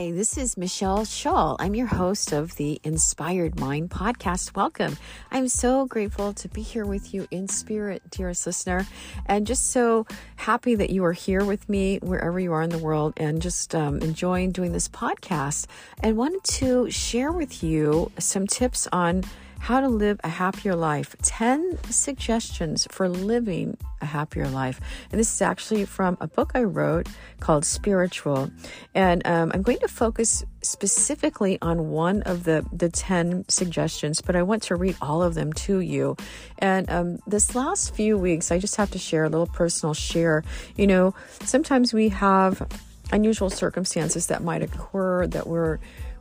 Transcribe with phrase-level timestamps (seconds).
[0.00, 1.56] Hi, this is Machel Shull.
[1.60, 4.56] I'm your host of the Inspired Mind podcast.
[4.56, 4.96] Welcome.
[5.30, 8.86] I'm so grateful to be here with you in spirit, dearest listener,
[9.26, 12.78] and just so happy that you are here with me wherever you are in the
[12.78, 15.66] world and just um, enjoying doing this podcast.
[16.02, 19.24] And wanted to share with you some tips on
[19.60, 24.80] how to live a happier life 10 suggestions for living a happier life.
[25.12, 27.06] And this is actually from a book I wrote
[27.40, 28.50] called Spiritual.
[28.94, 34.34] And um, I'm going to focus specifically on one of the, the 10 suggestions, but
[34.34, 36.16] I want to read all of them to you.
[36.58, 40.42] And um, this last few weeks, I just have to share a little personal share.
[40.76, 42.66] You know, sometimes we have
[43.12, 45.78] unusual circumstances that might occur that we're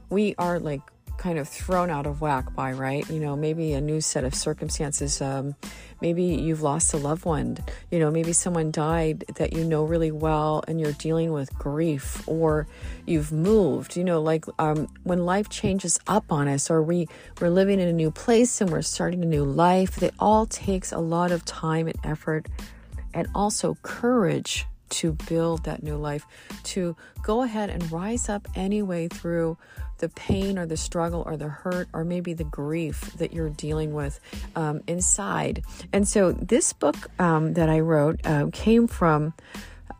[0.10, 0.82] we are like
[1.20, 3.08] kind of thrown out of whack by, right?
[3.10, 5.22] You know, maybe a new set of circumstances.
[5.22, 5.54] Um,
[6.02, 7.58] maybe you've lost a loved one.
[7.92, 12.26] You know, maybe someone died that you know really well and you're dealing with grief,
[12.28, 12.68] or
[13.06, 13.98] you've moved.
[13.98, 17.08] You know, like um, when life changes up on us, or we,
[17.42, 20.94] we're living in a new place and we're starting a new life, it all takes
[20.94, 22.48] a lot of time and effort
[23.14, 26.26] and also courage to build that new life,
[26.64, 29.58] to go ahead and rise up anyway through
[30.00, 33.94] the pain or the struggle or the hurt or maybe the grief that you're dealing
[33.94, 34.20] with
[34.56, 35.64] um, inside.
[35.94, 39.34] And so this book um, that I wrote uh, came from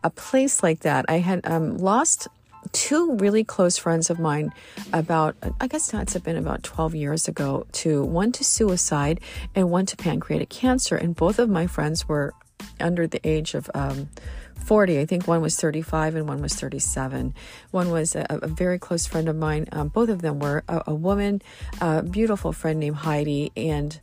[0.02, 1.06] a place like that.
[1.08, 2.28] I had um, lost
[2.72, 4.52] two really close friends of mine
[4.92, 9.18] about i guess that's been about 12 years ago to one to suicide
[9.54, 12.34] and one to pancreatic cancer and both of my friends were
[12.78, 14.10] under the age of um,
[14.60, 15.00] 40.
[15.00, 17.34] I think one was 35 and one was 37.
[17.70, 19.66] One was a, a very close friend of mine.
[19.72, 21.42] Um, both of them were a, a, woman,
[21.80, 23.98] a beautiful friend named Heidi, and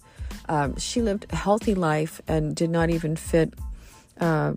[0.50, 3.54] um, she lived a healthy life and did not even fit.
[4.20, 4.54] Uh,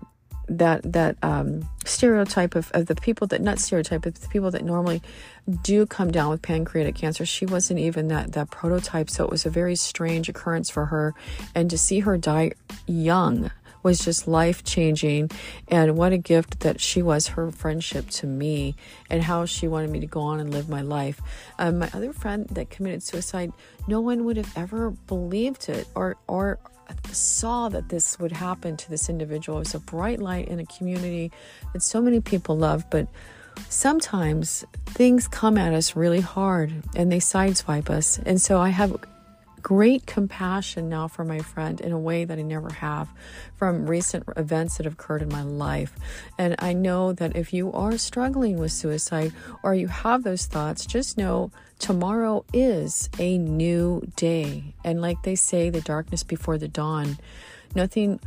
[0.50, 4.64] that that um, stereotype of, of the people that not stereotype but the people that
[4.64, 5.00] normally
[5.62, 9.46] do come down with pancreatic cancer she wasn't even that that prototype so it was
[9.46, 11.14] a very strange occurrence for her
[11.54, 12.50] and to see her die
[12.88, 13.48] young
[13.82, 15.30] was just life changing.
[15.68, 18.74] And what a gift that she was, her friendship to me,
[19.08, 21.20] and how she wanted me to go on and live my life.
[21.58, 23.52] Um, my other friend that committed suicide,
[23.86, 26.58] no one would have ever believed it or, or
[27.12, 29.58] saw that this would happen to this individual.
[29.58, 31.30] It was a bright light in a community
[31.72, 33.08] that so many people love, but
[33.68, 38.18] sometimes things come at us really hard and they sideswipe us.
[38.18, 38.96] And so I have
[39.62, 43.08] great compassion now for my friend in a way that I never have
[43.56, 45.92] from recent events that have occurred in my life.
[46.38, 49.32] And I know that if you are struggling with suicide
[49.62, 54.74] or you have those thoughts, just know tomorrow is a new day.
[54.84, 57.18] And like they say, the darkness before the dawn,
[57.74, 58.20] nothing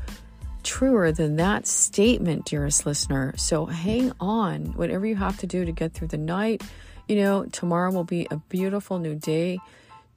[0.63, 3.33] truer than that statement, dearest listener.
[3.37, 6.63] So hang on, whatever you have to do to get through the night.
[7.07, 9.59] You know, tomorrow will be a beautiful new day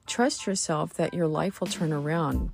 [0.07, 2.51] trust yourself that your life will turn around.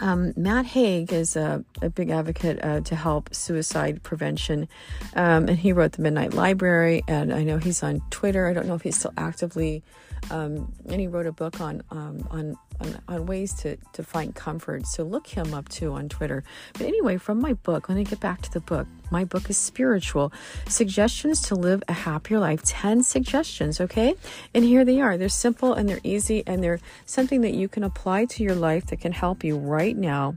[0.00, 4.68] Um, Matt Haig is a, a big advocate uh, to help suicide prevention,
[5.14, 7.02] um, and he wrote the Midnight Library.
[7.08, 8.46] And I know he's on Twitter.
[8.46, 9.82] I don't know if he's still actively,
[10.30, 14.34] um, and he wrote a book on um, on on, on ways to, to find
[14.34, 14.86] comfort.
[14.86, 16.44] So look him up too on Twitter.
[16.74, 18.86] But anyway, from my book, let me get back to the book.
[19.10, 20.32] My book is spiritual
[20.68, 22.62] suggestions to live a happier life.
[22.62, 24.14] 10 suggestions, okay?
[24.54, 25.16] And here they are.
[25.16, 28.86] They're simple and they're easy and they're something that you can apply to your life
[28.86, 30.36] that can help you right now.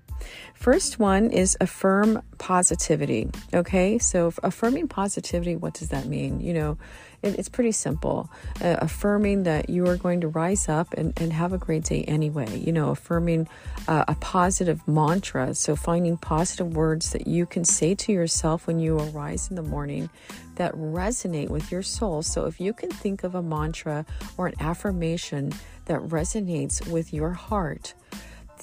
[0.55, 3.99] First one is affirm positivity, okay?
[3.99, 6.39] So affirming positivity, what does that mean?
[6.39, 6.77] You know,
[7.23, 8.29] it, it's pretty simple.
[8.61, 12.03] Uh, affirming that you are going to rise up and, and have a great day
[12.03, 12.57] anyway.
[12.57, 13.47] You know, affirming
[13.87, 15.55] uh, a positive mantra.
[15.55, 19.63] So finding positive words that you can say to yourself when you arise in the
[19.63, 20.09] morning
[20.55, 22.21] that resonate with your soul.
[22.21, 24.05] So if you can think of a mantra
[24.37, 25.53] or an affirmation
[25.85, 27.93] that resonates with your heart,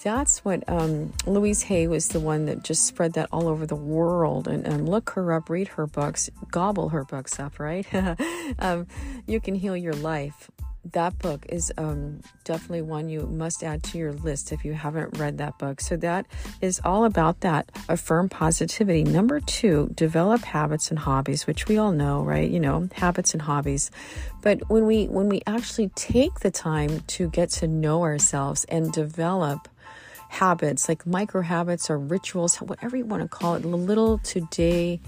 [0.02, 3.76] that's what um, Louise Hay was the one that just spread that all over the
[3.76, 4.48] world.
[4.48, 7.86] And, and look her up, read her books, gobble her books up, right?
[8.58, 8.86] um,
[9.26, 10.50] you can heal your life
[10.92, 15.18] that book is um, definitely one you must add to your list if you haven't
[15.18, 15.80] read that book.
[15.80, 16.26] So that
[16.60, 19.04] is all about that affirm positivity.
[19.04, 22.50] Number two, develop habits and hobbies, which we all know, right?
[22.50, 23.90] You know, habits and hobbies.
[24.42, 28.90] But when we when we actually take the time to get to know ourselves and
[28.92, 29.68] develop
[30.30, 35.00] habits like micro habits or rituals, whatever you want to call it, little today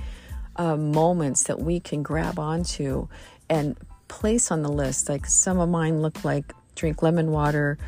[0.57, 3.07] uh, moments that we can grab onto
[3.49, 3.77] and
[4.09, 5.09] place on the list.
[5.09, 7.79] Like some of mine look like drink lemon water,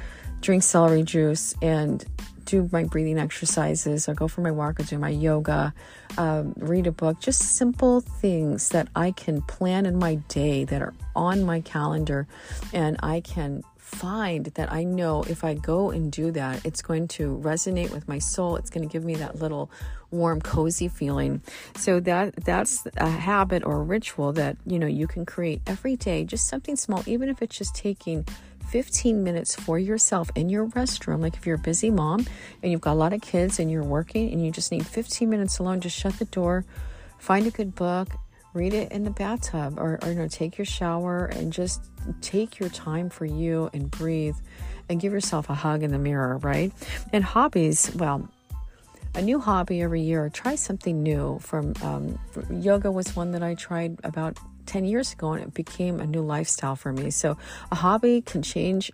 [0.40, 2.04] drink celery juice, and
[2.44, 5.74] do my breathing exercises, or go for my walk, or do my yoga,
[6.18, 7.20] um, read a book.
[7.20, 12.26] Just simple things that I can plan in my day that are on my calendar,
[12.72, 17.06] and I can find that I know if I go and do that, it's going
[17.08, 18.56] to resonate with my soul.
[18.56, 19.70] It's going to give me that little
[20.10, 21.42] warm, cozy feeling.
[21.76, 25.96] So that that's a habit or a ritual that you know you can create every
[25.96, 26.24] day.
[26.24, 28.26] Just something small, even if it's just taking
[28.74, 31.20] 15 minutes for yourself in your restroom.
[31.20, 32.26] Like if you're a busy mom
[32.60, 35.30] and you've got a lot of kids and you're working and you just need 15
[35.30, 36.64] minutes alone, just shut the door,
[37.20, 38.08] find a good book,
[38.52, 41.84] read it in the bathtub or, or you know take your shower and just
[42.20, 44.36] take your time for you and breathe
[44.88, 46.72] and give yourself a hug in the mirror right
[47.12, 48.28] and hobbies well
[49.14, 52.18] a new hobby every year try something new from um,
[52.60, 56.22] yoga was one that i tried about 10 years ago and it became a new
[56.22, 57.10] lifestyle for me.
[57.10, 57.36] So
[57.70, 58.90] a hobby can change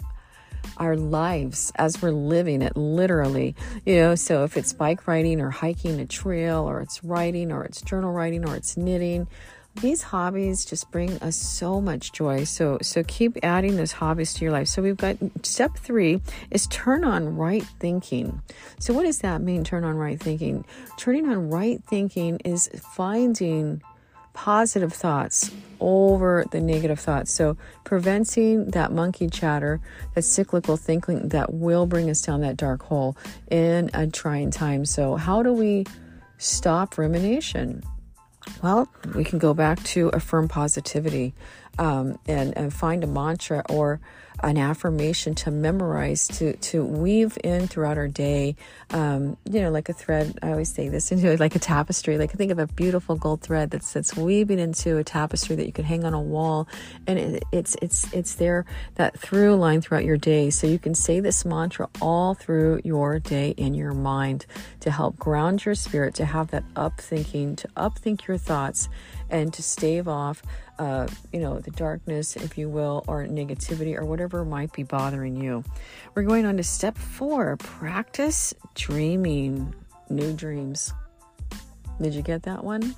[0.76, 3.54] our lives as we're living it literally.
[3.86, 7.64] You know so if it's bike riding or hiking a trail or it's writing or
[7.64, 9.26] it's journal writing or it's knitting
[9.76, 12.44] these hobbies just bring us so much joy.
[12.44, 14.68] So so keep adding those hobbies to your life.
[14.68, 16.20] So we've got step three
[16.50, 18.42] is turn on right thinking.
[18.78, 20.64] So what does that mean turn on right thinking?
[20.96, 23.82] Turning on right thinking is finding
[24.40, 25.50] positive thoughts
[25.80, 27.30] over the negative thoughts.
[27.30, 29.80] So, preventing that monkey chatter,
[30.14, 33.18] that cyclical thinking that will bring us down that dark hole
[33.50, 34.86] in a trying time.
[34.86, 35.84] So, how do we
[36.38, 37.82] stop rumination?
[38.62, 41.34] Well, we can go back to affirm positivity
[41.78, 44.00] um, and, and find a mantra or
[44.42, 48.56] an affirmation to memorize to to weave in throughout our day.
[48.90, 52.18] Um, you know like a thread i always say this into like a tapestry.
[52.18, 55.72] Like think of a beautiful gold thread that's that's weaving into a tapestry that you
[55.72, 56.68] can hang on a wall.
[57.06, 58.64] And it, it's it's it's there
[58.96, 60.50] that through line throughout your day.
[60.50, 64.46] So you can say this mantra all through your day in your mind
[64.80, 68.88] to help ground your spirit to have that up thinking to upthink your thoughts
[69.30, 70.42] and to stave off
[70.80, 75.36] uh, you know, the darkness, if you will, or negativity or whatever might be bothering
[75.36, 75.62] you.
[76.14, 79.74] We're going on to step four practice dreaming
[80.08, 80.94] new dreams.
[82.00, 82.96] Did you get that one?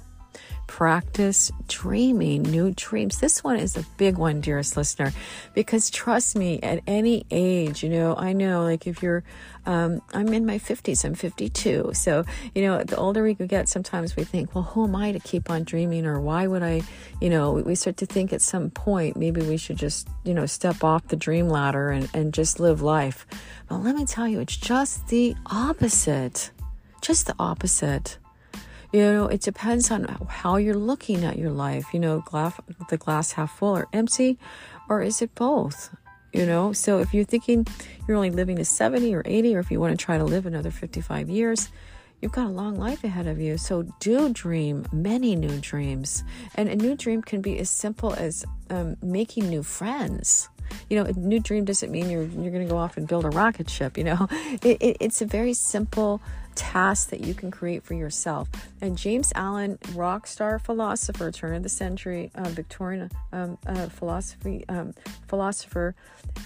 [0.72, 3.20] Practice dreaming new dreams.
[3.20, 5.12] This one is a big one, dearest listener,
[5.52, 9.22] because trust me, at any age, you know, I know like if you're,
[9.66, 11.90] um, I'm in my 50s, I'm 52.
[11.92, 12.24] So,
[12.54, 15.50] you know, the older we get, sometimes we think, well, who am I to keep
[15.50, 16.06] on dreaming?
[16.06, 16.80] Or why would I,
[17.20, 20.46] you know, we start to think at some point maybe we should just, you know,
[20.46, 23.26] step off the dream ladder and, and just live life.
[23.68, 26.50] But let me tell you, it's just the opposite.
[27.02, 28.16] Just the opposite
[28.92, 32.54] you know it depends on how you're looking at your life you know glass
[32.88, 34.38] the glass half full or empty
[34.88, 35.94] or is it both
[36.32, 36.72] you know?
[36.72, 37.66] So if you're thinking
[38.08, 40.46] you're only living to 70 or 80 or if you want to try to live
[40.46, 41.68] another 55 years
[42.22, 43.58] you've got a long life ahead of you.
[43.58, 46.22] So do dream many new dreams.
[46.54, 50.48] And a new dream can be as simple as um, making new friends.
[50.88, 53.24] You know, a new dream doesn't mean you're you're going to go off and build
[53.24, 53.98] a rocket ship.
[53.98, 54.28] You know,
[54.62, 56.22] it, it, it's a very simple
[56.54, 58.48] tasks that you can create for yourself.
[58.80, 64.64] And James Allen, rock star philosopher, turn of the century uh, Victorian um, uh, philosophy
[64.68, 64.94] um,
[65.28, 65.94] philosopher,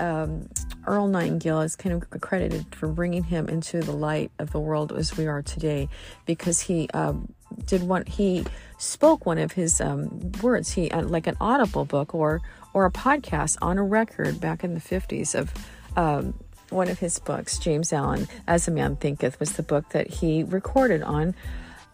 [0.01, 0.49] um,
[0.87, 4.93] Earl Nightingale is kind of credited for bringing him into the light of the world
[4.93, 5.89] as we are today,
[6.27, 7.33] because he um,
[7.67, 8.45] did one he
[8.79, 12.41] spoke one of his um, words he uh, like an audible book or
[12.75, 15.53] or a podcast on a record back in the 50s of
[15.97, 16.35] um,
[16.71, 20.43] one of his books, James Allen, As a Man Thinketh, was the book that he
[20.43, 21.35] recorded on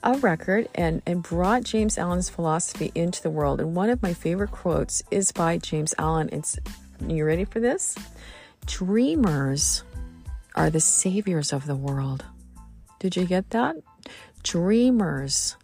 [0.02, 3.61] a record and, and brought James Allen's philosophy into the world.
[3.61, 6.29] And one of my favorite quotes is by James Allen.
[6.33, 6.59] It's,
[7.07, 7.97] you ready for this?
[8.67, 9.85] Dreamers
[10.55, 12.25] are the saviors of the world.
[12.99, 13.76] Did you get that?
[14.43, 15.57] Dreamers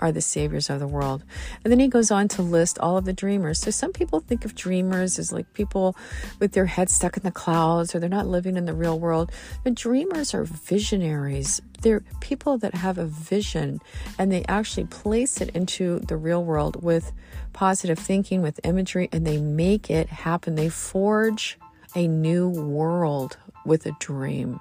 [0.00, 1.24] are the saviors of the world.
[1.62, 3.60] And then he goes on to list all of the dreamers.
[3.60, 5.96] So some people think of dreamers as like people
[6.40, 9.30] with their heads stuck in the clouds or they're not living in the real world.
[9.62, 11.60] The dreamers are visionaries.
[11.82, 13.80] They're people that have a vision
[14.18, 17.12] and they actually place it into the real world with
[17.52, 20.54] positive thinking, with imagery, and they make it happen.
[20.54, 21.58] They forge
[21.94, 24.60] a new world with a dream.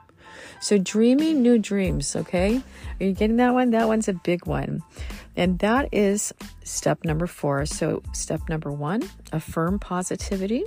[0.59, 2.61] So, dreaming new dreams, okay?
[2.99, 3.71] Are you getting that one?
[3.71, 4.81] That one's a big one.
[5.35, 7.65] And that is step number four.
[7.65, 10.63] So, step number one, affirm positivity.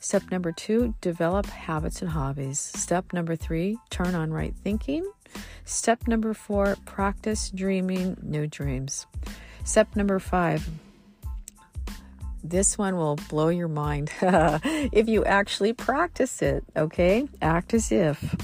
[0.00, 2.60] Step number two, develop habits and hobbies.
[2.60, 5.10] Step number three, turn on right thinking.
[5.64, 9.06] Step number four, practice dreaming new dreams.
[9.64, 10.68] Step number five,
[12.44, 17.26] this one will blow your mind if you actually practice it, okay?
[17.40, 18.36] Act as if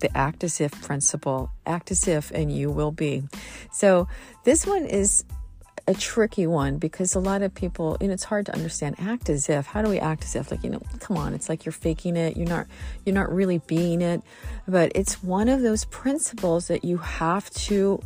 [0.00, 1.50] the act as if principle.
[1.64, 3.24] Act as if, and you will be.
[3.72, 4.08] So,
[4.44, 5.24] this one is
[5.88, 8.96] a tricky one because a lot of people, and it's hard to understand.
[8.98, 9.66] Act as if.
[9.66, 10.50] How do we act as if?
[10.50, 12.36] Like you know, come on, it's like you're faking it.
[12.36, 12.66] You're not.
[13.04, 14.22] You're not really being it.
[14.66, 18.02] But it's one of those principles that you have to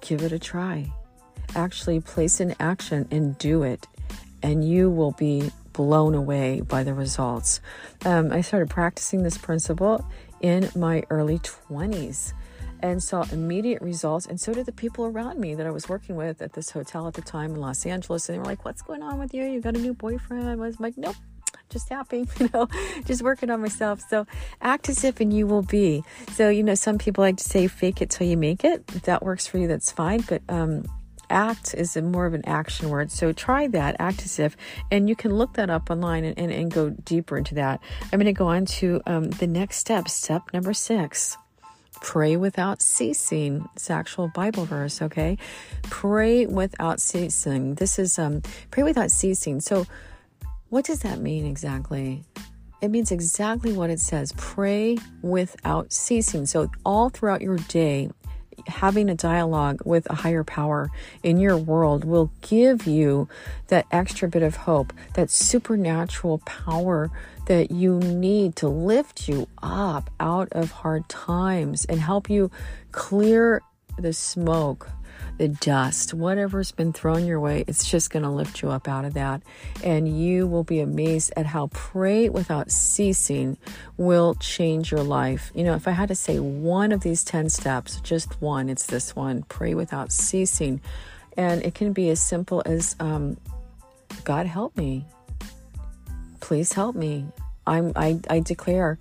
[0.00, 0.92] give it a try.
[1.54, 3.86] Actually, place in action and do it,
[4.42, 7.60] and you will be blown away by the results.
[8.04, 10.04] Um, I started practicing this principle
[10.40, 12.32] in my early 20s
[12.80, 14.26] and saw immediate results.
[14.26, 17.06] And so did the people around me that I was working with at this hotel
[17.08, 18.28] at the time in Los Angeles.
[18.28, 19.44] And they were like, What's going on with you?
[19.44, 20.48] You got a new boyfriend?
[20.48, 21.16] I was like, Nope.
[21.68, 22.68] Just happy, you know,
[23.06, 24.00] just working on myself.
[24.08, 24.26] So
[24.60, 26.04] act as if and you will be.
[26.32, 28.84] So, you know, some people like to say fake it till you make it.
[28.94, 30.20] If that works for you, that's fine.
[30.28, 30.84] But um,
[31.30, 33.10] act is more of an action word.
[33.10, 34.56] So try that, act as if,
[34.90, 37.80] and you can look that up online and, and, and go deeper into that.
[38.04, 41.36] I'm going to go on to um, the next step, step number six.
[42.02, 43.68] Pray without ceasing.
[43.74, 45.38] It's actual Bible verse, okay?
[45.84, 47.74] Pray without ceasing.
[47.76, 49.60] This is um pray without ceasing.
[49.60, 49.86] So
[50.68, 52.22] what does that mean exactly?
[52.82, 54.34] It means exactly what it says.
[54.36, 56.44] Pray without ceasing.
[56.44, 58.10] So all throughout your day,
[58.66, 60.90] having a dialogue with a higher power
[61.22, 63.28] in your world will give you
[63.68, 67.10] that extra bit of hope, that supernatural power
[67.46, 72.50] that you need to lift you up out of hard times and help you
[72.92, 73.62] clear
[73.98, 74.90] the smoke
[75.38, 79.04] the dust, whatever's been thrown your way, it's just going to lift you up out
[79.04, 79.42] of that.
[79.84, 83.58] And you will be amazed at how pray without ceasing
[83.96, 85.50] will change your life.
[85.54, 88.86] You know, if I had to say one of these 10 steps, just one, it's
[88.86, 90.80] this one pray without ceasing.
[91.36, 93.36] And it can be as simple as um,
[94.24, 95.04] God help me.
[96.40, 97.26] Please help me.
[97.66, 98.98] I'm, I, I declare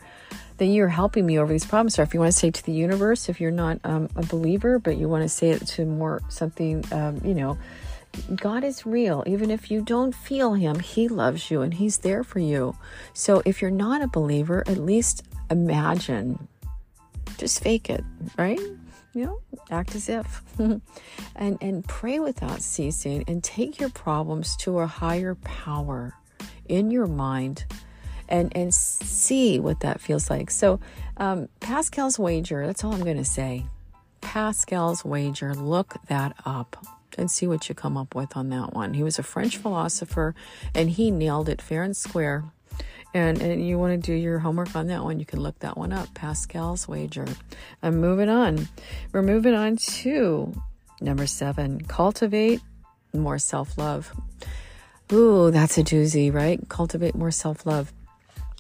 [0.58, 2.00] that you're helping me over these problems.
[2.00, 4.80] Or if you want to say to the universe, if you're not um, a believer,
[4.80, 7.58] but you want to say it to more something, um, you know,
[8.36, 9.24] God is real.
[9.28, 12.76] Even if you don't feel Him, He loves you and He's there for you.
[13.14, 16.48] So if you're not a believer, at least imagine.
[17.38, 18.04] Just fake it,
[18.38, 18.60] right?
[19.14, 20.42] You know, act as if.
[20.60, 20.82] and
[21.36, 26.14] and pray without ceasing and take your problems to a higher power
[26.68, 27.66] in your mind
[28.28, 30.52] and and see what that feels like.
[30.52, 30.80] So,
[31.18, 32.66] um, Pascal's wager.
[32.66, 33.66] That's all I'm going to say.
[34.22, 35.54] Pascal's wager.
[35.54, 36.86] Look that up
[37.18, 38.94] and see what you come up with on that one.
[38.94, 40.36] He was a French philosopher,
[40.74, 42.44] and he nailed it fair and square.
[43.14, 45.78] And, and you want to do your homework on that one, you can look that
[45.78, 46.14] one up.
[46.14, 47.26] Pascal's wager.
[47.82, 48.68] I'm moving on.
[49.14, 50.54] We're moving on to
[51.00, 51.80] number seven.
[51.86, 52.60] Cultivate
[53.14, 54.12] more self love.
[55.14, 56.60] Ooh, that's a doozy, right?
[56.68, 57.94] Cultivate more self love.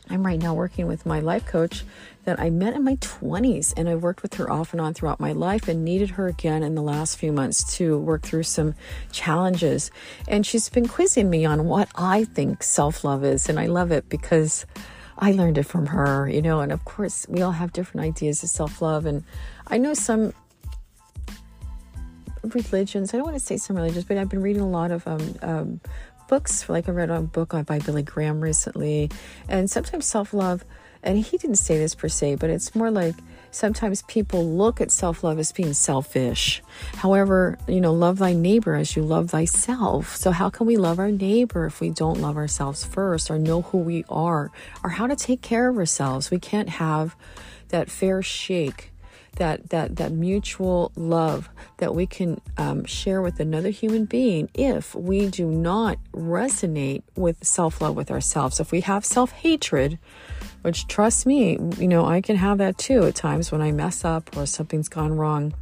[0.10, 1.84] I'm right now working with my life coach
[2.26, 5.20] that I met in my 20s, and I worked with her off and on throughout
[5.20, 8.76] my life and needed her again in the last few months to work through some
[9.12, 9.92] challenges.
[10.28, 13.92] And she's been quizzing me on what I think self love is, and I love
[13.92, 14.66] it because
[15.18, 16.60] I learned it from her, you know.
[16.60, 19.24] And of course, we all have different ideas of self love, and
[19.68, 20.34] I know some
[22.44, 23.14] religions.
[23.14, 25.36] I don't want to say some religions, but I've been reading a lot of um,
[25.42, 25.82] um,
[26.28, 29.10] books, like I read a book by Billy Graham recently,
[29.48, 30.66] and sometimes self love,
[31.04, 33.16] and he didn't say this per se, but it's more like
[33.52, 36.62] sometimes people look at self love as being selfish.
[36.96, 40.16] However, you know, love thy neighbor as you love thyself.
[40.16, 43.62] So, how can we love our neighbor if we don't love ourselves first or know
[43.62, 44.52] who we are
[44.84, 46.32] or how to take care of ourselves?
[46.32, 47.16] We can't have
[47.70, 48.92] that fair shake
[49.36, 54.96] that that that mutual love that we can um, share with another human being if
[54.96, 58.60] we do not resonate with self-love with ourselves.
[58.60, 60.00] If we have self-hatred
[60.62, 64.04] which trust me you know i can have that too at times when i mess
[64.04, 65.54] up or something's gone wrong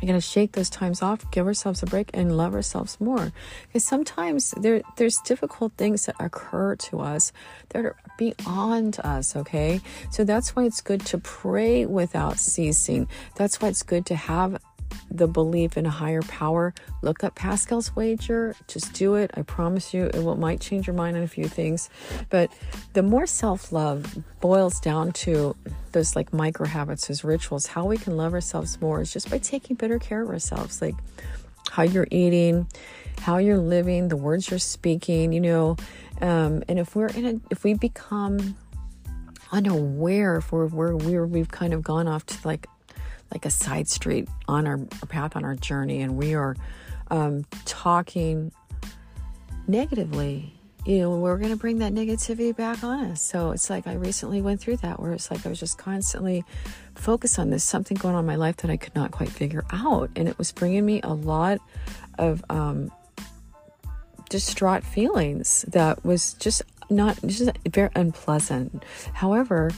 [0.00, 3.32] we got to shake those times off, give ourselves a break, and love ourselves more.
[3.66, 7.32] Because sometimes there there's difficult things that occur to us
[7.70, 9.34] that are beyond us.
[9.36, 13.08] Okay, so that's why it's good to pray without ceasing.
[13.36, 14.60] That's why it's good to have
[15.10, 18.54] the belief in a higher power, look up Pascal's wager.
[18.66, 19.30] Just do it.
[19.34, 21.88] I promise you, it will, might change your mind on a few things.
[22.30, 22.52] But
[22.92, 25.56] the more self love boils down to
[25.92, 29.38] those like micro habits, those rituals, how we can love ourselves more is just by
[29.38, 30.82] taking better care of ourselves.
[30.82, 30.94] Like
[31.70, 32.66] how you're eating,
[33.20, 35.76] how you're living, the words you're speaking, you know.
[36.20, 38.56] Um, and if we're in a, if we become
[39.52, 42.66] unaware if we're, we're, we're we've kind of gone off to like
[43.32, 46.56] like a side street on our, path on our journey and we are
[47.10, 48.52] um, talking
[49.66, 50.58] negatively
[50.88, 53.20] you know we're going to bring that negativity back on us.
[53.20, 56.44] So it's like i recently went through that where it's like i was just constantly
[56.94, 59.64] focused on this something going on in my life that i could not quite figure
[59.70, 60.10] out.
[60.16, 61.58] And it was bringing me a lot
[62.18, 62.90] of um,
[64.30, 68.82] distraught feelings that was just not just very unpleasant.
[69.12, 69.70] However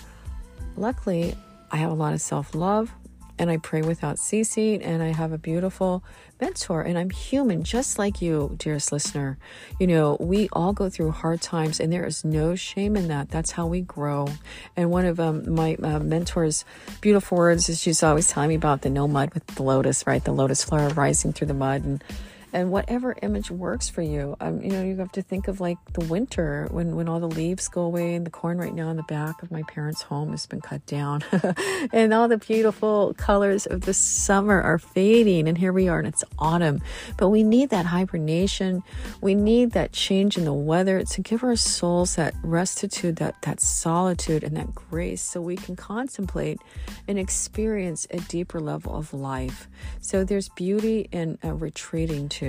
[0.77, 1.35] luckily
[1.73, 2.93] i have a lot of self-love
[3.41, 6.05] and I pray without ceasing, and I have a beautiful
[6.43, 9.39] mentor, and I'm human just like you, dearest listener.
[9.79, 13.31] You know, we all go through hard times, and there is no shame in that.
[13.31, 14.29] That's how we grow.
[14.77, 16.67] And one of um, my uh, mentor's
[17.01, 20.23] beautiful words is she's always telling me about the no mud with the lotus, right?
[20.23, 21.83] The lotus flower rising through the mud.
[21.83, 22.05] And
[22.53, 24.37] and whatever image works for you.
[24.41, 27.29] Um, you know, you have to think of like the winter when when all the
[27.29, 30.31] leaves go away and the corn right now in the back of my parents' home
[30.31, 31.23] has been cut down,
[31.93, 35.49] and all the beautiful colors of the summer are fading.
[35.49, 36.83] And here we are, and it's autumn.
[37.17, 38.83] But we need that hibernation.
[39.21, 43.61] We need that change in the weather to give our souls that restitude, that that
[43.61, 46.59] solitude, and that grace, so we can contemplate
[47.07, 49.69] and experience a deeper level of life.
[50.01, 52.40] So there's beauty in uh, retreating to.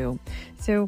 [0.59, 0.87] So,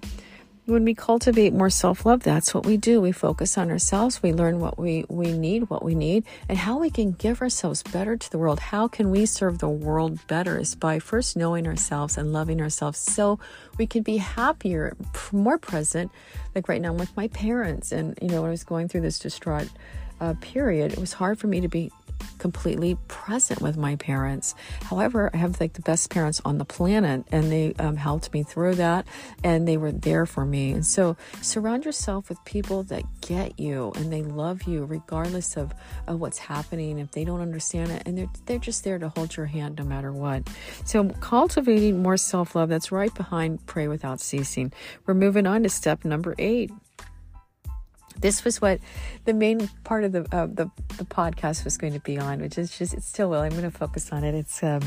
[0.65, 3.01] when we cultivate more self-love that's what we do.
[3.01, 4.23] We focus on ourselves.
[4.23, 7.83] We learn what we we need what we need and how we can give ourselves
[7.83, 8.59] better to the world.
[8.59, 12.99] How can we serve the world better is by first knowing ourselves and loving ourselves
[12.99, 13.39] so
[13.77, 14.95] we can be happier
[15.31, 16.11] more present.
[16.55, 19.01] Like right now I'm with my parents and you know when i was going through
[19.01, 19.69] this distraught
[20.21, 21.91] uh, period it was hard for me to be
[22.37, 24.55] completely present with my parents.
[24.83, 28.43] However, I have like the best parents on the planet, and they um, helped me
[28.43, 29.07] through that,
[29.43, 30.71] and they were there for me.
[30.71, 35.73] And so, surround yourself with people that get you and they love you regardless of,
[36.07, 36.99] of what's happening.
[36.99, 39.85] If they don't understand it, and they're they're just there to hold your hand no
[39.85, 40.47] matter what.
[40.85, 42.69] So, cultivating more self love.
[42.69, 44.71] That's right behind pray without ceasing.
[45.05, 46.71] We're moving on to step number eight
[48.19, 48.79] this was what
[49.25, 52.57] the main part of the uh, the, the podcast was going to be on, which
[52.57, 53.41] is just it still will.
[53.41, 54.35] I'm going to focus on it.
[54.35, 54.81] It's um,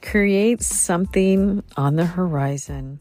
[0.00, 3.00] create something on the horizon.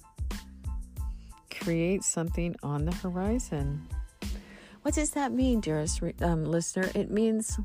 [1.50, 3.88] Create something on the horizon.
[4.82, 6.90] What does that mean, dearest um, listener?
[6.96, 7.60] It means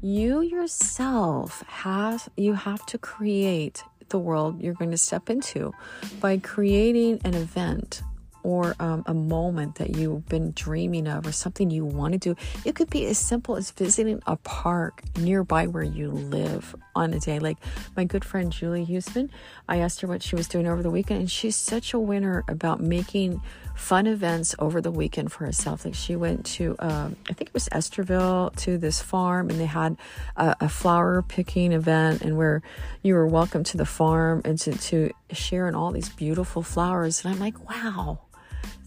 [0.00, 5.72] you yourself have you have to create the world you're going to step into
[6.20, 8.02] by creating an event
[8.48, 12.34] or um, a moment that you've been dreaming of or something you want to do.
[12.64, 17.20] It could be as simple as visiting a park nearby where you live on a
[17.20, 17.40] day.
[17.40, 17.58] Like
[17.94, 19.30] my good friend Julie Houston,
[19.68, 22.42] I asked her what she was doing over the weekend, and she's such a winner
[22.48, 23.42] about making
[23.76, 25.84] fun events over the weekend for herself.
[25.84, 29.66] Like she went to, um, I think it was Estherville, to this farm, and they
[29.66, 29.98] had
[30.36, 32.62] a, a, flower picking event, and where
[33.02, 37.22] you were welcome to the farm and to, to share in all these beautiful flowers.
[37.22, 38.20] And I'm like, wow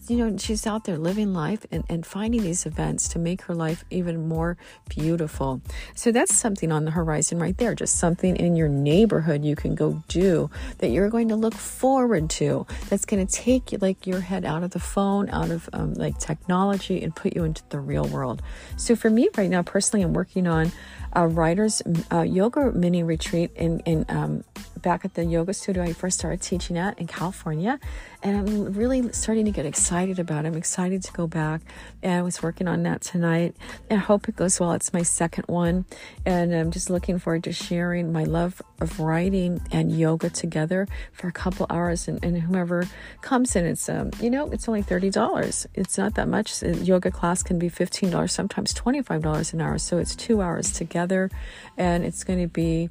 [0.08, 3.54] you know, she's out there living life and, and finding these events to make her
[3.54, 4.56] life even more
[4.88, 5.62] beautiful.
[5.94, 9.74] So that's something on the horizon right there, just something in your neighborhood you can
[9.74, 12.66] go do that you're going to look forward to.
[12.88, 16.18] That's going to take like your head out of the phone, out of um, like
[16.18, 18.42] technology, and put you into the real world.
[18.76, 20.72] So for me right now, personally, I'm working on
[21.12, 24.44] a writer's uh, yoga mini retreat in in um,
[24.82, 27.78] back at the yoga studio I first started teaching at in California
[28.22, 30.48] and I'm really starting to get excited about it.
[30.48, 31.60] I'm excited to go back,
[32.02, 33.56] and I was working on that tonight.
[33.90, 34.72] And I hope it goes well.
[34.72, 35.84] It's my second one,
[36.24, 41.26] and I'm just looking forward to sharing my love of writing and yoga together for
[41.26, 42.06] a couple hours.
[42.06, 42.86] And, and whomever
[43.22, 45.66] comes in, it's um, you know, it's only thirty dollars.
[45.74, 46.62] It's not that much.
[46.62, 49.78] A yoga class can be fifteen dollars, sometimes twenty five dollars an hour.
[49.78, 51.28] So it's two hours together,
[51.76, 52.88] and it's going to be.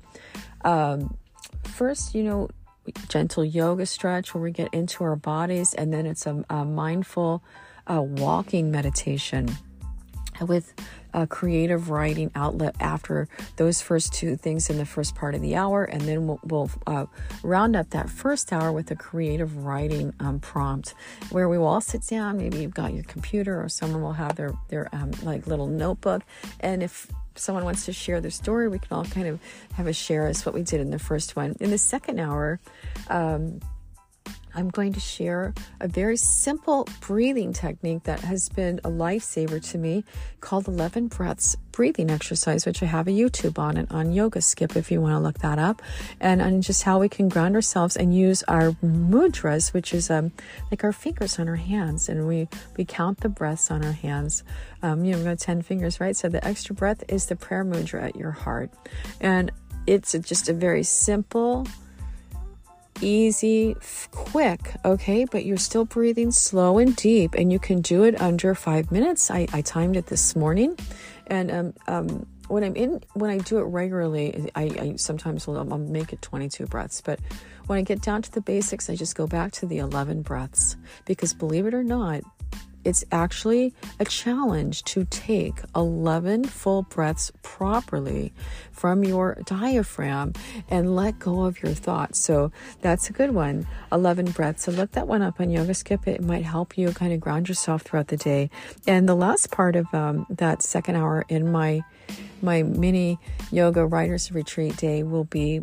[0.63, 1.17] Um,
[1.63, 2.49] first, you know,
[3.09, 7.43] gentle yoga stretch where we get into our bodies, and then it's a, a mindful
[7.87, 9.49] uh, walking meditation
[10.39, 10.73] with
[11.13, 15.55] a creative writing outlet after those first two things in the first part of the
[15.55, 15.83] hour.
[15.83, 17.05] And then we'll, we'll uh,
[17.43, 20.93] round up that first hour with a creative writing um, prompt
[21.29, 22.37] where we will all sit down.
[22.37, 26.23] Maybe you've got your computer or someone will have their, their um, like little notebook.
[26.61, 29.39] And if someone wants to share their story, we can all kind of
[29.73, 31.55] have a share as what we did in the first one.
[31.59, 32.59] In the second hour,
[33.09, 33.59] um,
[34.55, 39.77] I'm going to share a very simple breathing technique that has been a lifesaver to
[39.77, 40.03] me
[40.39, 44.75] called 11 breaths breathing exercise, which I have a YouTube on and on Yoga Skip
[44.75, 45.81] if you want to look that up,
[46.19, 50.31] and, on just how we can ground ourselves and use our mudras, which is um,
[50.69, 54.43] like our fingers on our hands, and we, we count the breaths on our hands.
[54.83, 56.15] Um, you know, we've got 10 fingers, right?
[56.15, 58.71] So the extra breath is the prayer mudra at your heart.
[59.19, 59.51] And
[59.87, 61.67] it's just a very simple,
[63.01, 63.75] easy,
[64.11, 65.25] quick, okay?
[65.25, 69.29] But you're still breathing slow and deep, and you can do it under five minutes.
[69.29, 70.77] I, I timed it this morning,
[71.27, 75.57] and um, um, when I'm in, when I do it regularly, I, I sometimes will
[75.57, 77.19] I'll make it 22 breaths, but
[77.67, 80.75] when I get down to the basics, I just go back to the 11 breaths
[81.05, 82.21] because believe it or not,
[82.83, 88.33] it's actually a challenge to take 11 full breaths properly
[88.71, 90.33] from your diaphragm
[90.69, 92.19] and let go of your thoughts.
[92.19, 93.67] So that's a good one.
[93.91, 94.63] 11 breaths.
[94.63, 96.07] So look that one up on Yoga Skip.
[96.07, 98.49] It might help you kind of ground yourself throughout the day.
[98.87, 101.83] And the last part of um, that second hour in my
[102.41, 103.19] my mini
[103.51, 105.61] yoga writers retreat day will be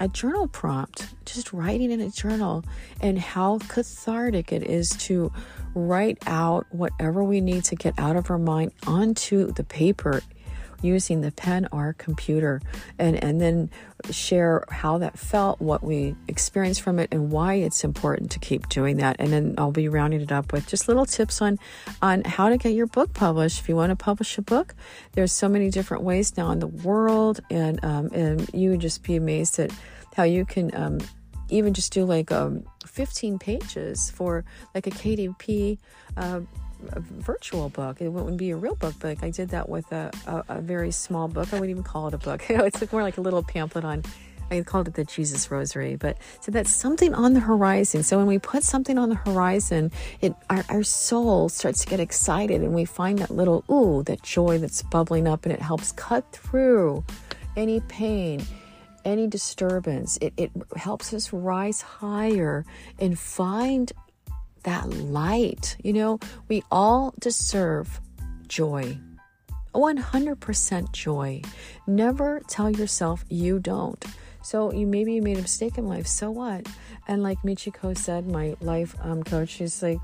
[0.00, 2.64] a journal prompt, just writing in a journal,
[3.00, 5.30] and how cathartic it is to
[5.74, 10.22] write out whatever we need to get out of our mind onto the paper
[10.82, 12.60] using the pen or computer
[12.98, 13.70] and, and then
[14.10, 18.68] share how that felt, what we experienced from it, and why it's important to keep
[18.68, 19.16] doing that.
[19.18, 21.58] And then I'll be rounding it up with just little tips on
[22.00, 23.60] on how to get your book published.
[23.60, 24.74] If you want to publish a book,
[25.12, 29.02] there's so many different ways now in the world, and um, and you would just
[29.02, 29.70] be amazed at
[30.16, 30.98] how you can um,
[31.50, 35.78] even just do like um, 15 pages for like a KDP
[36.16, 36.40] uh,
[36.92, 38.00] a virtual book.
[38.00, 40.90] It wouldn't be a real book, but I did that with a, a, a, very
[40.90, 41.48] small book.
[41.52, 42.42] I wouldn't even call it a book.
[42.48, 44.02] it's more like a little pamphlet on.
[44.50, 48.02] I called it the Jesus Rosary, but so that's something on the horizon.
[48.02, 52.00] So when we put something on the horizon, it our, our soul starts to get
[52.00, 55.92] excited, and we find that little ooh, that joy that's bubbling up, and it helps
[55.92, 57.04] cut through
[57.56, 58.44] any pain
[59.04, 60.18] any disturbance.
[60.20, 62.64] It, it helps us rise higher
[62.98, 63.92] and find
[64.62, 65.76] that light.
[65.82, 68.00] You know, we all deserve
[68.48, 68.98] joy.
[69.74, 71.42] 100% joy.
[71.86, 74.04] Never tell yourself you don't.
[74.42, 76.06] So you maybe you made a mistake in life.
[76.06, 76.66] So what?
[77.06, 80.00] And like Michiko said, my life um, coach, she's like,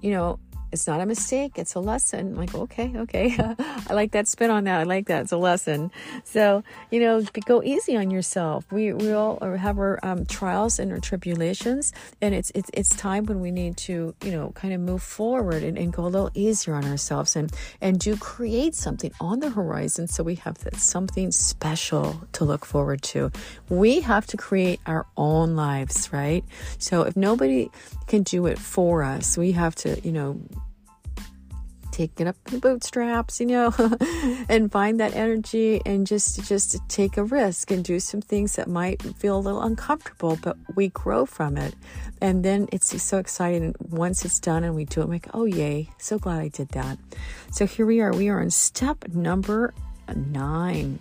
[0.00, 0.38] you know,
[0.72, 2.32] it's not a mistake, it's a lesson.
[2.32, 3.36] I'm like, okay, okay.
[3.88, 4.80] I like that spin on that.
[4.80, 5.22] I like that.
[5.22, 5.90] It's a lesson.
[6.24, 8.64] So, you know, go easy on yourself.
[8.70, 13.26] We, we all have our um, trials and our tribulations, and it's, it's, it's time
[13.26, 16.30] when we need to, you know, kind of move forward and, and go a little
[16.34, 20.76] easier on ourselves and, and do create something on the horizon so we have that
[20.76, 23.30] something special to look forward to.
[23.68, 26.44] We have to create our own lives, right?
[26.78, 27.70] So if nobody
[28.10, 30.40] can do it for us, we have to, you know,
[31.92, 33.72] take it up the bootstraps, you know,
[34.48, 38.68] and find that energy and just just take a risk and do some things that
[38.68, 41.74] might feel a little uncomfortable, but we grow from it.
[42.20, 45.44] And then it's so exciting once it's done and we do it, I'm like, oh
[45.44, 46.98] yay, so glad I did that.
[47.52, 48.12] So here we are.
[48.12, 49.72] We are on step number
[50.12, 50.98] nine.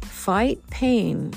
[0.00, 1.34] Fight pain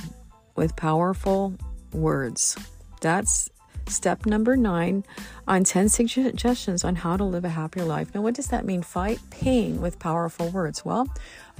[0.55, 1.55] with powerful
[1.91, 2.57] words.
[3.01, 3.49] That's
[3.91, 5.03] Step number nine
[5.47, 8.15] on 10 suggestions on how to live a happier life.
[8.15, 8.81] Now, what does that mean?
[8.81, 10.85] Fight pain with powerful words.
[10.85, 11.07] Well,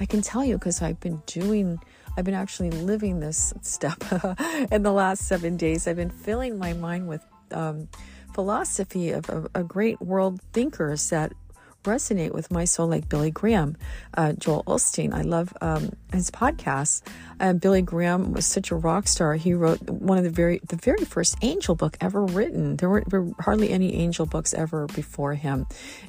[0.00, 1.78] I can tell you because I've been doing,
[2.16, 4.02] I've been actually living this step
[4.72, 5.86] in the last seven days.
[5.86, 7.88] I've been filling my mind with um,
[8.32, 11.32] philosophy of, of great world thinkers that
[11.84, 13.76] resonate with my soul, like Billy Graham,
[14.16, 15.12] uh, Joel Osteen.
[15.12, 17.02] I love um, his podcasts.
[17.40, 19.34] Uh, Billy Graham was such a rock star.
[19.34, 22.76] He wrote one of the very the very first angel book ever written.
[22.76, 25.66] There were, were hardly any angel books ever before him,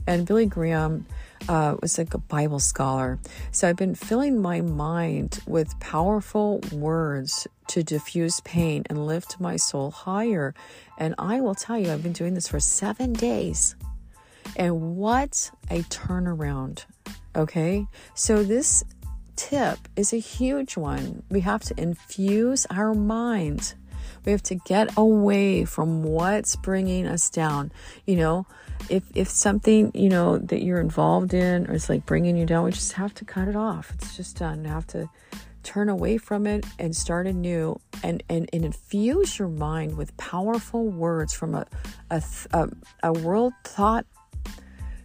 [0.07, 1.05] and Billy Graham.
[1.49, 3.19] Uh, was like a Bible scholar.
[3.51, 9.57] So I've been filling my mind with powerful words to diffuse pain and lift my
[9.57, 10.53] soul higher.
[10.97, 13.75] And I will tell you, I've been doing this for seven days.
[14.55, 16.85] And what a turnaround.
[17.35, 17.87] Okay.
[18.13, 18.83] So, this
[19.35, 21.23] tip is a huge one.
[21.29, 23.73] We have to infuse our mind.
[24.25, 27.71] We have to get away from what's bringing us down.
[28.05, 28.45] You know,
[28.89, 32.65] if if something you know that you're involved in or it's like bringing you down,
[32.65, 33.91] we just have to cut it off.
[33.95, 34.65] It's just done.
[34.65, 35.09] Have to
[35.63, 40.87] turn away from it and start anew and, and, and infuse your mind with powerful
[40.87, 41.65] words from a,
[42.11, 42.69] a, a,
[43.03, 44.05] a world thought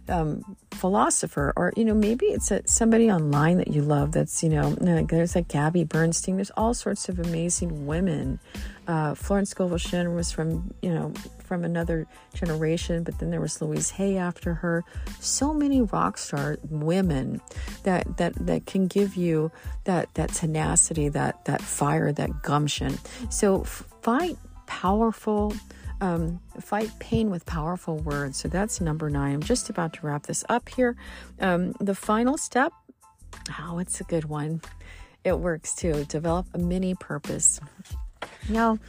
[0.09, 4.49] um, philosopher or you know maybe it's a, somebody online that you love that's you
[4.49, 6.35] know there's like gabby bernstein.
[6.35, 8.39] There's all sorts of amazing women.
[8.87, 13.61] Uh, florence scovel shinn was from you know from another generation but then there was
[13.61, 14.83] louise hay after her.
[15.19, 17.41] So many rock star women
[17.83, 19.51] that that that can give you
[19.83, 22.97] that that tenacity that that fire that gumption.
[23.29, 25.53] So fight powerful
[26.01, 28.37] um, fight pain with powerful words.
[28.37, 29.35] So that's number nine.
[29.35, 30.95] I'm just about to wrap this up here.
[31.39, 32.73] Um, the final step,
[33.59, 34.61] oh, it's a good one.
[35.23, 36.05] It works too.
[36.05, 37.59] Develop a mini purpose.
[38.49, 38.79] Now,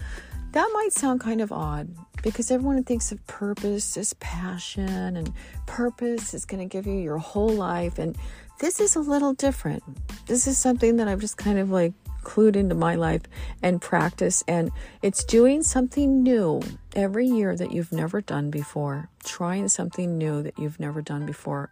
[0.53, 1.89] that might sound kind of odd
[2.23, 5.33] because everyone thinks of purpose as passion and
[5.67, 7.99] purpose is going to give you your whole life.
[7.99, 8.17] And
[8.59, 9.83] this is a little different.
[10.27, 13.23] This is something that I've just kind of like include into my life
[13.63, 14.45] and practice.
[14.47, 14.71] And
[15.03, 16.63] it's doing something new
[16.95, 21.71] every year that you've never done before, trying something new that you've never done before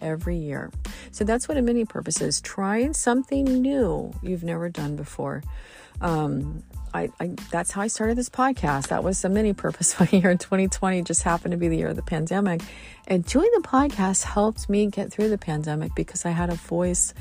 [0.00, 0.70] every year.
[1.10, 5.42] So that's what a mini purpose is trying something new you've never done before.
[6.00, 6.62] Um,
[6.94, 8.88] I, I, that's how I started this podcast.
[8.88, 11.88] That was a mini purpose my year in 2020 just happened to be the year
[11.88, 12.62] of the pandemic.
[13.06, 17.14] And doing the podcast helped me get through the pandemic because I had a voice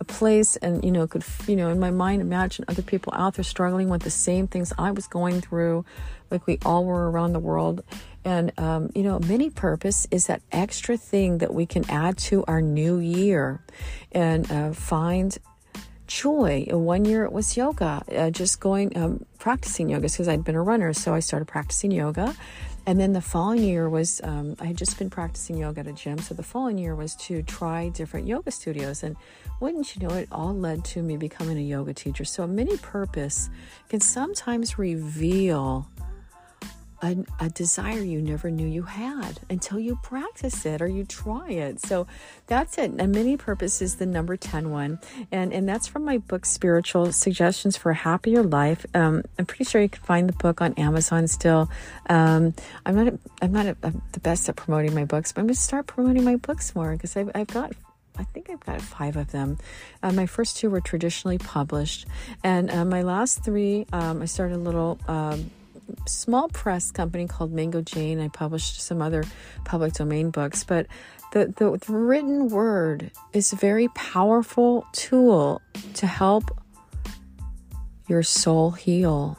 [0.00, 3.34] a place and you know could you know in my mind imagine other people out
[3.34, 5.84] there struggling with the same things i was going through
[6.30, 7.82] like we all were around the world.
[8.24, 12.44] And um, you know mini purpose is that extra thing that we can add to
[12.46, 13.62] our new year
[14.12, 15.36] and uh, find
[16.06, 16.66] joy.
[16.70, 20.62] One year it was yoga uh, just going um, practicing yoga because i'd been a
[20.62, 22.34] runner so i started practicing yoga
[22.86, 25.92] and then the following year was, um, I had just been practicing yoga at a
[25.92, 26.18] gym.
[26.18, 29.02] So the following year was to try different yoga studios.
[29.02, 29.16] And
[29.60, 32.24] wouldn't you know, it all led to me becoming a yoga teacher.
[32.24, 33.50] So a mini purpose
[33.88, 35.88] can sometimes reveal
[37.02, 41.50] a, a, desire you never knew you had until you practice it or you try
[41.50, 41.80] it.
[41.80, 42.06] So
[42.46, 42.92] that's it.
[43.00, 44.98] A mini purpose is the number 10 one.
[45.32, 48.84] And, and that's from my book, Spiritual Suggestions for a Happier Life.
[48.94, 51.70] Um, I'm pretty sure you can find the book on Amazon still.
[52.08, 53.76] Um, I'm not, a, I'm not a,
[54.12, 56.92] the best at promoting my books, but I'm going to start promoting my books more
[56.92, 57.72] because I've, I've got
[58.18, 59.56] I think I've got five of them.
[60.02, 62.06] Uh, my first two were traditionally published,
[62.44, 65.50] and uh, my last three, um, I started a little um,
[66.06, 68.20] small press company called Mango Jane.
[68.20, 69.24] I published some other
[69.64, 70.86] public domain books, but
[71.32, 75.62] the, the, the written word is a very powerful tool
[75.94, 76.50] to help
[78.08, 79.38] your soul heal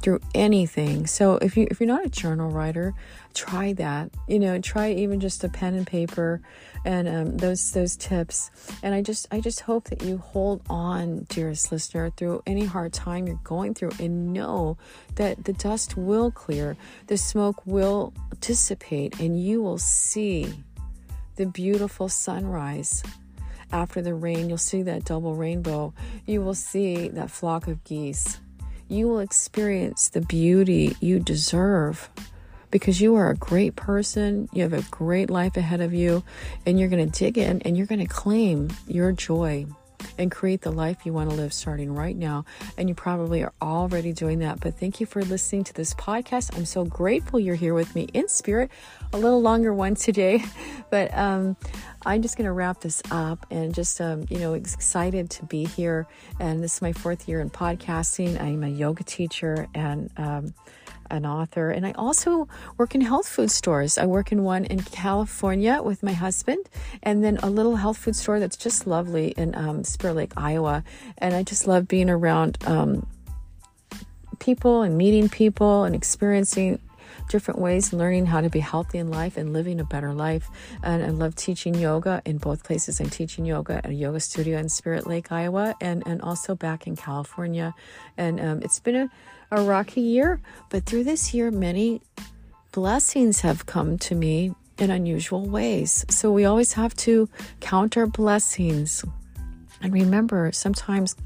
[0.00, 1.06] through anything.
[1.06, 2.94] So if you if you're not a journal writer,
[3.34, 4.10] try that.
[4.28, 6.40] You know, try even just a pen and paper
[6.84, 8.50] and um, those those tips.
[8.82, 12.92] And I just I just hope that you hold on, dearest listener, through any hard
[12.92, 14.76] time you're going through, and know
[15.16, 20.62] that the dust will clear, the smoke will dissipate, and you will see
[21.36, 23.02] the beautiful sunrise
[23.72, 24.48] after the rain.
[24.48, 25.94] You'll see that double rainbow.
[26.26, 28.40] You will see that flock of geese.
[28.88, 32.10] You will experience the beauty you deserve
[32.70, 34.48] because you are a great person.
[34.52, 36.22] You have a great life ahead of you,
[36.66, 39.66] and you're going to dig in and you're going to claim your joy
[40.18, 42.44] and create the life you want to live starting right now.
[42.76, 44.60] And you probably are already doing that.
[44.60, 46.56] But thank you for listening to this podcast.
[46.56, 48.70] I'm so grateful you're here with me in spirit.
[49.12, 50.42] A little longer one today,
[50.90, 51.56] but um,
[52.04, 55.64] I'm just going to wrap this up and just, um, you know, excited to be
[55.64, 56.06] here.
[56.38, 58.40] And this is my fourth year in podcasting.
[58.40, 60.54] I'm a yoga teacher and, um,
[61.10, 63.98] an author, and I also work in health food stores.
[63.98, 66.68] I work in one in California with my husband,
[67.02, 70.84] and then a little health food store that's just lovely in um, Spirit Lake, Iowa.
[71.18, 73.06] And I just love being around um,
[74.38, 76.80] people and meeting people and experiencing
[77.28, 80.48] different ways, learning how to be healthy in life and living a better life.
[80.82, 83.00] And I love teaching yoga in both places.
[83.00, 86.86] I'm teaching yoga at a yoga studio in Spirit Lake, Iowa, and, and also back
[86.86, 87.74] in California.
[88.16, 89.10] And um, it's been a
[89.50, 92.02] a rocky year, but through this year, many
[92.72, 96.04] blessings have come to me in unusual ways.
[96.08, 97.28] So we always have to
[97.60, 99.04] count our blessings.
[99.82, 101.16] And remember, sometimes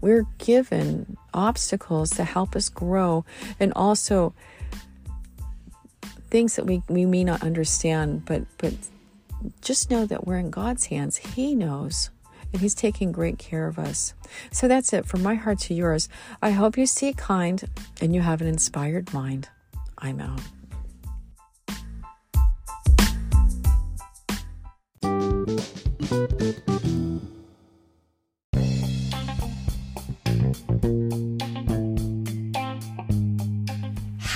[0.00, 3.24] we're given obstacles to help us grow
[3.58, 4.34] and also
[6.30, 8.72] things that we, we may not understand, but but
[9.62, 11.16] just know that we're in God's hands.
[11.16, 12.10] He knows
[12.52, 14.14] and He's taking great care of us.
[14.50, 16.08] So that's it from my heart to yours.
[16.42, 17.64] I hope you see kind
[18.00, 19.48] and you have an inspired mind.
[19.98, 20.40] I'm out.